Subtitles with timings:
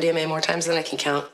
[0.00, 1.26] MDMA more times than I can count.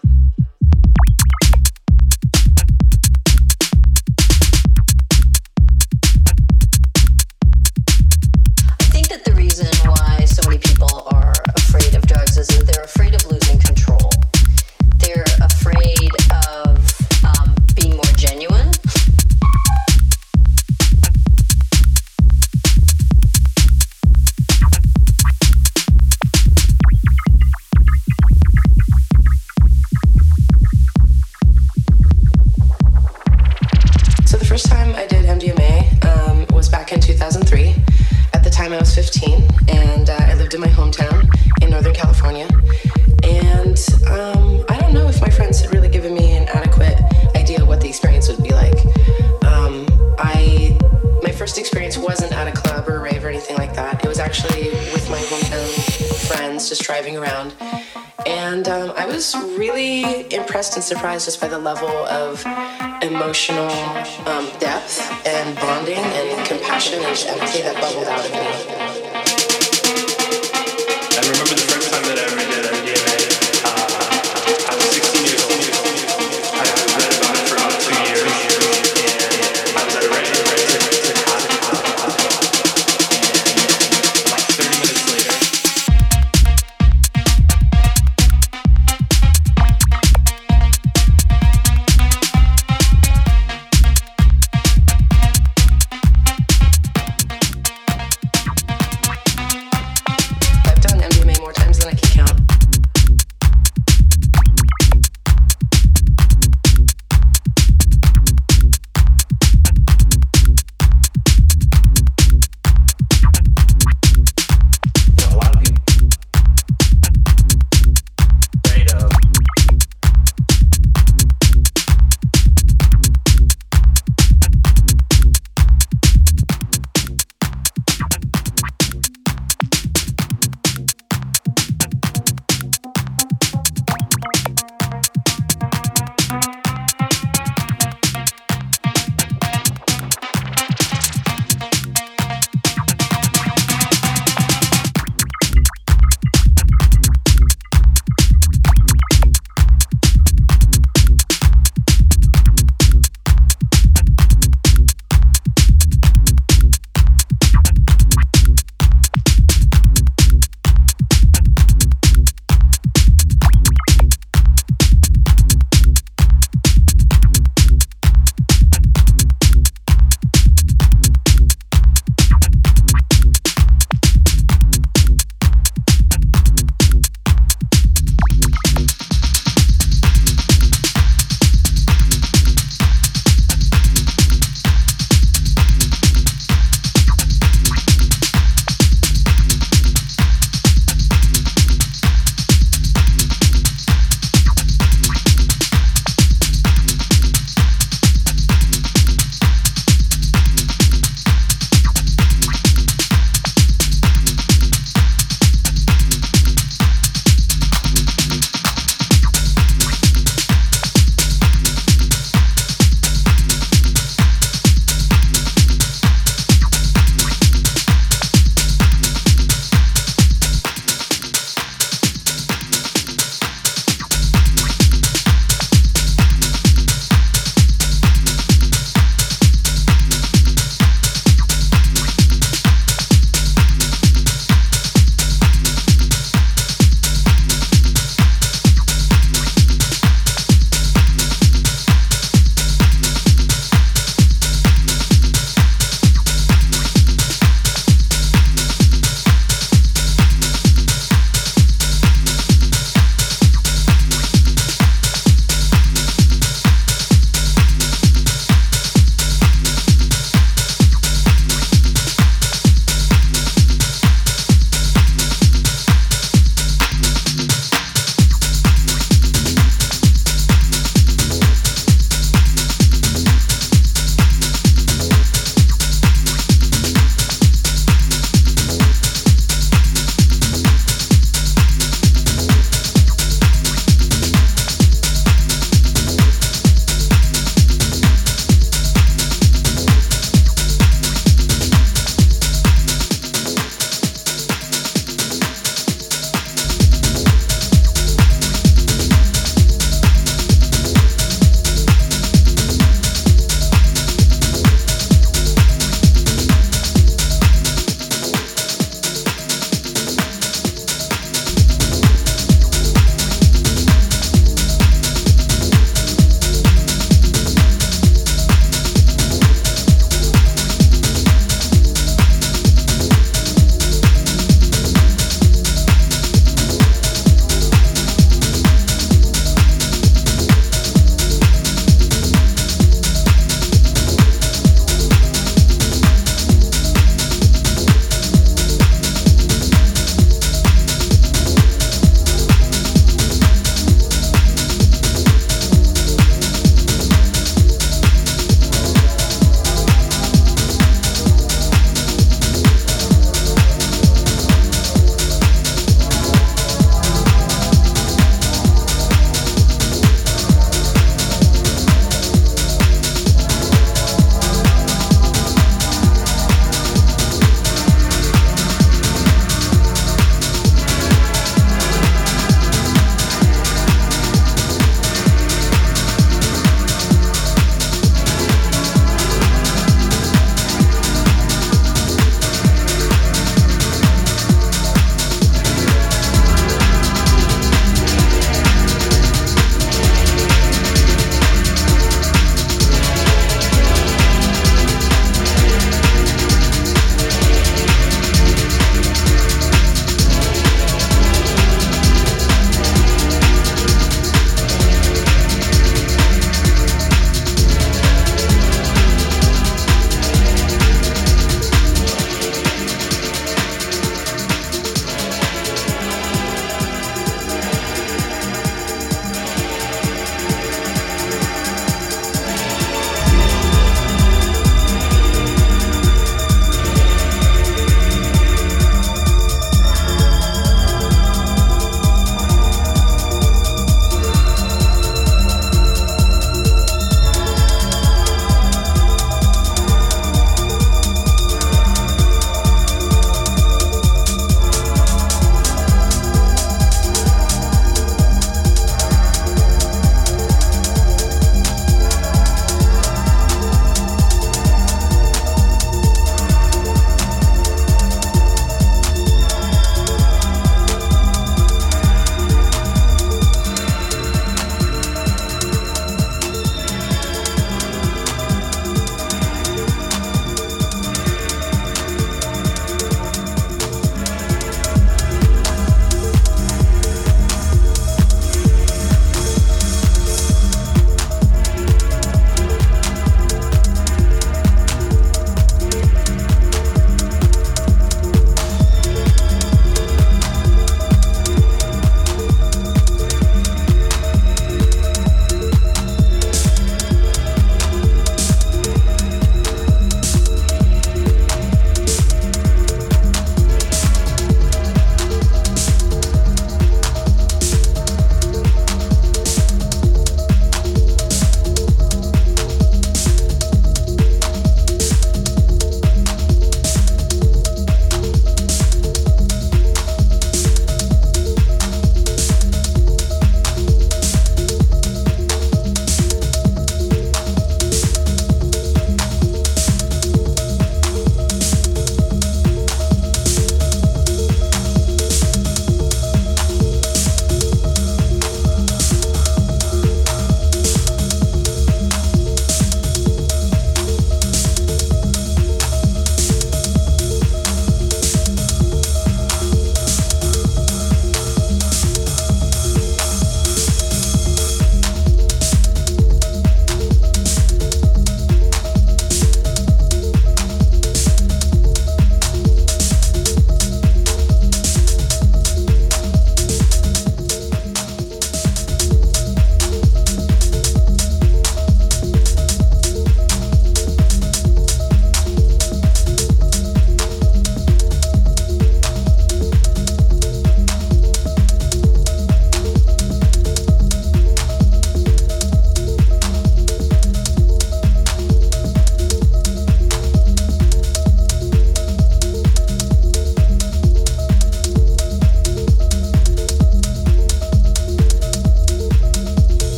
[61.02, 62.40] surprised just by the level of
[63.02, 63.68] emotional
[64.28, 68.41] um, depth and bonding and compassion and empathy that bubbled out of it.